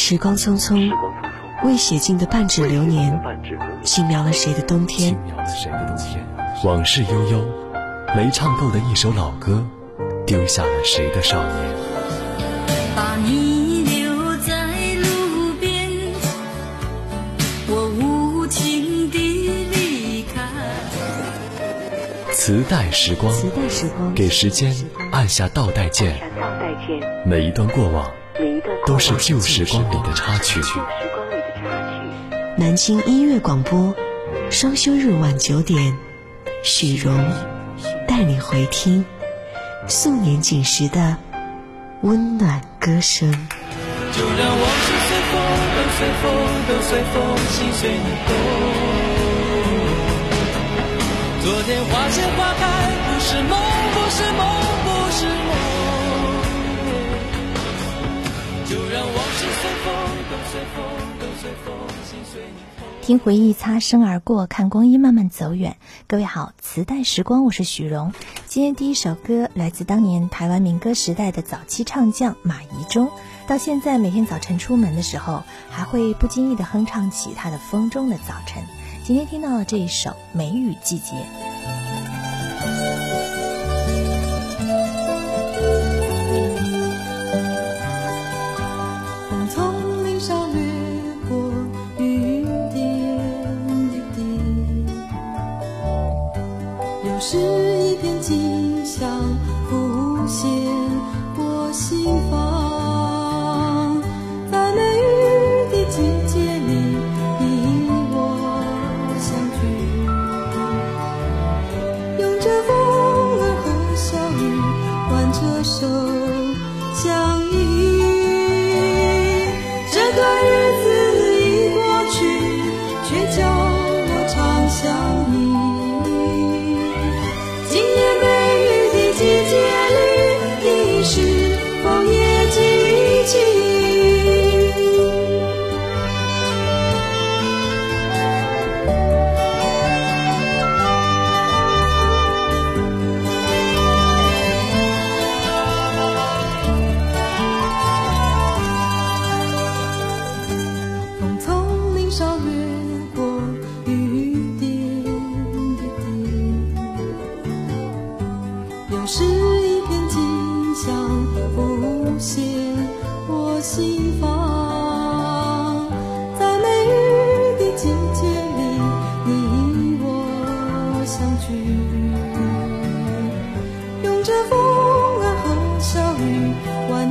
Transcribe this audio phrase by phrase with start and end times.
[0.00, 0.90] 时光匆匆，
[1.62, 3.20] 未写尽的半纸流年，
[3.84, 5.14] 轻描了谁的冬天？
[6.64, 7.44] 往事悠悠，
[8.16, 9.62] 没唱够的一首老歌，
[10.26, 11.54] 丢下了谁的少年？
[12.96, 15.90] 把你留在路边，
[17.68, 20.40] 我无情地离开。
[22.32, 24.74] 磁带时光，磁带时光，给时间
[25.12, 26.18] 按下倒带键，
[27.26, 28.10] 每一段过往。
[28.86, 30.60] 都是旧时光里的插曲。
[32.56, 33.94] 南京音乐广播，
[34.50, 35.96] 双休日晚九点，
[36.62, 37.30] 许荣
[38.06, 39.04] 带你回听
[39.88, 41.16] 素年锦时的
[42.02, 43.30] 温暖歌声。
[44.12, 45.40] 就让往事随风，
[45.76, 46.30] 都随风，
[46.68, 47.14] 都随风，
[47.48, 48.30] 心随你动。
[51.42, 52.62] 昨天花谢花开，
[53.06, 53.58] 不是梦，
[53.94, 54.42] 不是梦，
[54.84, 55.69] 不是梦。
[63.10, 65.78] 听回忆擦身而过，看光阴慢慢走远。
[66.06, 68.12] 各位好，磁带时光，我是许荣。
[68.46, 73.10] 今天第一首歌来自当年台湾民歌时代的早期唱将马宜中，
[73.48, 78.62] 到现在每天早晨出门的时候，还会不经意的哼唱起他的《风中的早晨》。
[79.04, 81.16] 今天听到了这一首《梅雨季节》。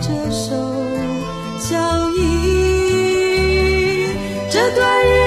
[0.00, 0.54] 这首
[1.58, 2.18] 相依
[4.48, 5.17] 这段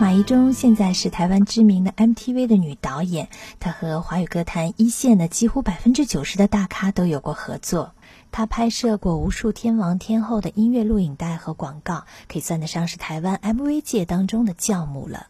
[0.00, 3.28] 马一中现在是台湾知名的 MTV 的女导演，
[3.58, 7.94] 她和华语歌坛一线的几乎百分之九十的大咖都有过合作。
[8.30, 15.26] 她拍摄过无数天王天后的音乐录影带和广告，可以算得上是台湾 MV 界当中的教母了。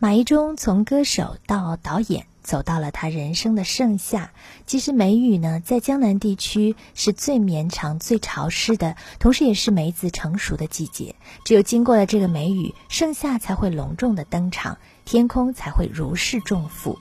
[0.00, 2.26] 马一中从歌手到导演。
[2.42, 4.32] 走到了他人生的盛夏。
[4.66, 11.14] 其实梅雨呢，在江南地区是最绵长、最潮湿的，同时也是梅子成熟的季节。
[11.44, 16.98] 只有经过了这个梅雨，盛夏才会隆重的登场，天空才会如释重负。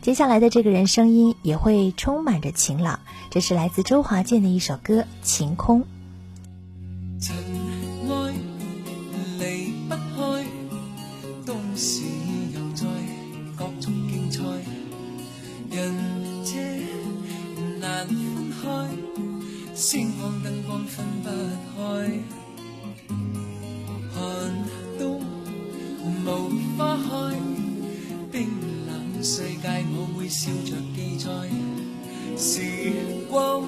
[0.00, 2.98] 接下来的这个人声音也会充满着晴朗。
[3.30, 5.82] 这是来自周华健的一首歌《晴空》。
[7.20, 7.36] 尘
[8.08, 8.34] 埃
[9.38, 10.46] 离不开，
[11.44, 12.07] 冬雪
[19.74, 21.28] 星光灯光分不
[21.76, 21.78] 开，
[24.12, 24.18] 寒
[24.98, 25.20] 冬
[26.26, 27.08] 无花开，
[28.32, 28.48] 冰
[28.88, 31.30] 冷世界我会笑着记载，
[32.36, 32.60] 时
[33.30, 33.62] 光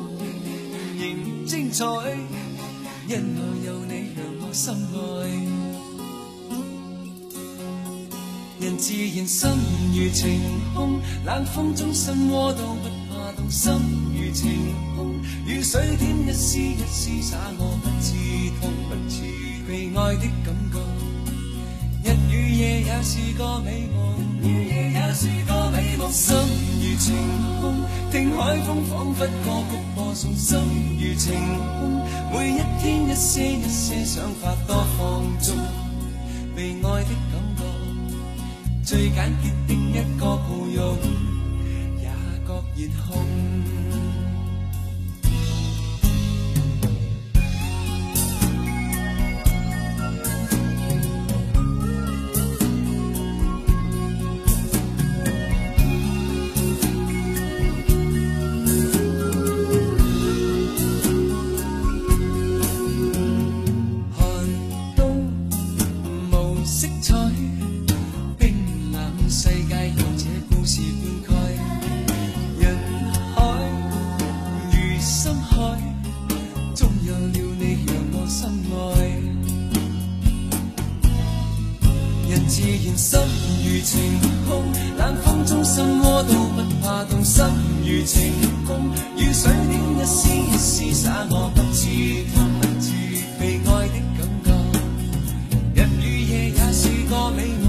[0.98, 1.84] 仍精彩，
[3.06, 4.98] 因我有你让我心爱，
[8.60, 9.48] 人自然心
[9.94, 10.40] 如晴
[10.74, 13.72] 空，冷风中心窝都不怕冻，心
[14.12, 14.89] 如晴空。
[15.46, 18.14] 雨水点一丝一丝洒，我不知
[18.60, 19.22] 痛，不知
[19.66, 20.78] 被爱的感觉。
[22.02, 27.14] 日与夜也是个美梦，日夜也是个美梦，心如晴
[27.60, 27.74] 空，
[28.10, 30.58] 听海风仿佛歌曲播送，心
[30.98, 31.34] 如晴
[31.78, 32.00] 空，
[32.32, 35.56] 每一天一些一些想法多放纵，
[36.56, 37.62] 被爱的感觉，
[38.82, 40.96] 最简洁的一个抱拥，
[42.00, 42.08] 也
[42.46, 43.59] 觉热烘。
[82.50, 83.20] 自然心
[83.62, 84.18] 如晴
[84.48, 84.64] 空，
[84.98, 87.44] 冷风中心窝都不怕冻，心
[87.86, 88.32] 如晴
[88.66, 91.86] 空，雨水點一絲一絲灑我不知
[92.34, 92.90] 痛，不知
[93.38, 94.50] 被愛的感覺。
[95.76, 97.64] 日與夜也是个美夢，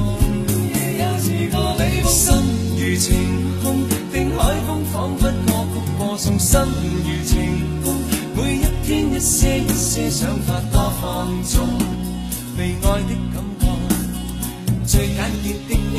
[0.73, 2.03] 夜也是個美夢。
[2.09, 2.33] 心
[2.75, 3.13] 如晴
[3.61, 6.59] 空，聽海風彷彿歌曲播送，心
[7.05, 7.37] 如晴
[7.83, 7.93] 空，
[8.35, 11.69] 每一天一些一些想法多放纵，
[12.57, 13.43] 被爱的感
[15.31, 15.90] sangue tem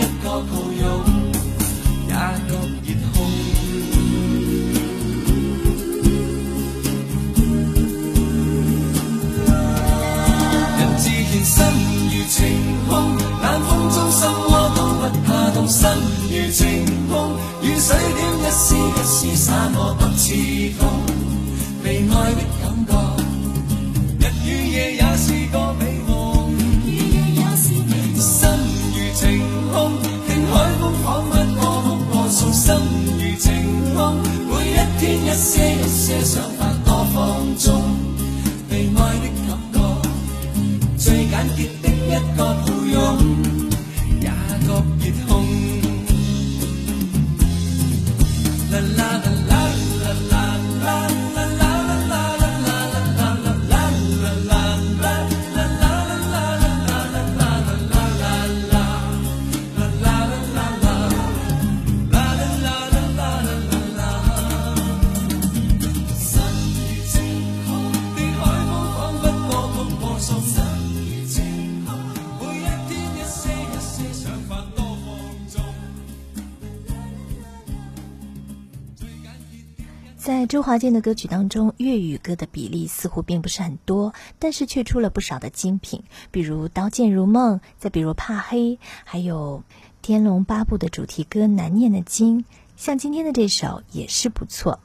[80.52, 88.58] 周华健的歌曲当中，粤语歌的比例似乎并不是很多，但是却出了不少的精品，比如《刀剑如梦》，再比如《怕黑》，
[89.02, 89.62] 还有
[90.02, 92.40] 《天龙八部》的主题歌《难念的经》，
[92.76, 94.78] 像今天的这首也是不错。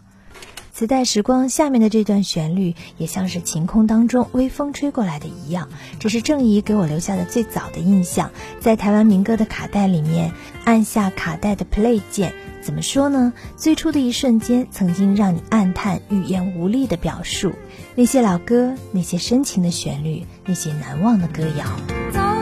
[0.78, 8.30] 磁带时光下面的这段旋律，也像是晴空当中微风吹过来的一样，这是郑怡给我留下的最早的印象。
[8.60, 10.34] 在台湾民歌的卡带里面，
[10.66, 12.32] 按下卡带的 play 键，
[12.62, 13.34] 怎么说呢？
[13.56, 17.54] 最初的一瞬间，曾经让你暗叹语言无力的表述。
[17.96, 22.37] 那些老歌，那些深情的旋律，那些难忘的歌谣。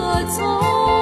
[0.00, 0.99] 何从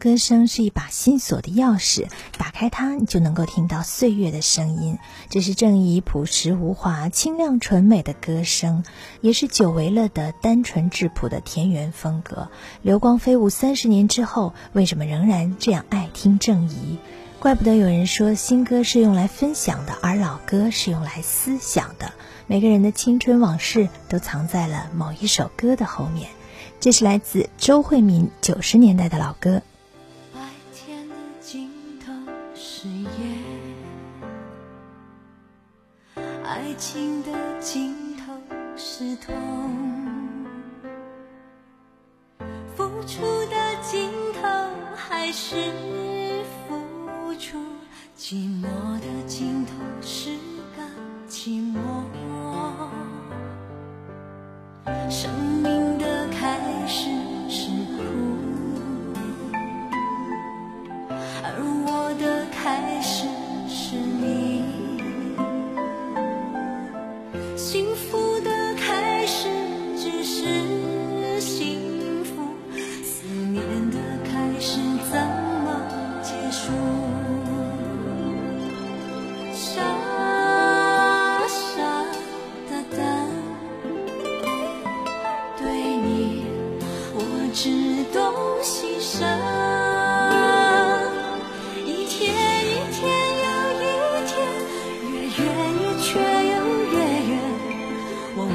[0.00, 2.06] 歌声是一把心锁的钥匙，
[2.38, 4.98] 打开它，你就能够听到岁月的声音。
[5.28, 8.82] 这是郑怡朴实无华、清亮纯美的歌声，
[9.20, 12.48] 也是久违了的单纯质朴的田园风格。
[12.80, 16.96] 流光飞舞三十年之后，为什么仍然这样爱听郑怡？
[17.38, 22.10] 怪不得有人说，新歌是用来分享的，而老歌是用来思想的。
[22.46, 26.30] 每个人的青春往事都藏在了某一首歌的后面。
[26.80, 29.60] 这是来自周慧敏九十年代的老歌。
[36.50, 37.30] 爱情的
[37.60, 38.32] 尽头
[38.76, 39.32] 是痛，
[42.74, 44.48] 付出的尽头
[44.96, 45.54] 还是
[46.66, 47.56] 付出，
[48.18, 48.99] 寂寞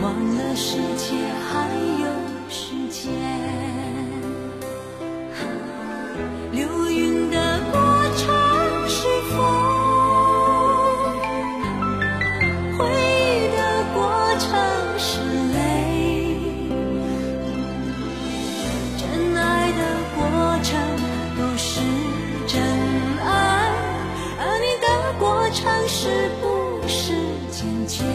[0.06, 1.16] 忘了世界
[1.50, 1.68] 还
[2.00, 2.06] 有
[2.48, 3.12] 时间。
[6.52, 7.82] 流云的过
[8.16, 8.24] 程
[8.88, 9.36] 是风。
[12.78, 13.60] 回忆的
[13.96, 13.98] 过
[14.38, 14.46] 程
[15.00, 15.10] 是
[15.56, 15.58] 泪，
[19.00, 19.82] 真爱的
[20.16, 20.22] 过
[20.62, 20.70] 程
[21.36, 21.82] 都是
[22.46, 22.62] 真
[23.26, 23.74] 爱，
[24.38, 26.44] 而你的过程是不
[26.88, 27.12] 是
[27.50, 28.06] 渐渐